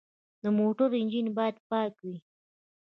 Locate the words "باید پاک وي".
1.37-2.17